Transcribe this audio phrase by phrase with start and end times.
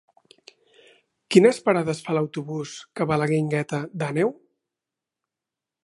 [1.35, 4.35] Quines parades fa l'autobús que va a la Guingueta d'Àneu?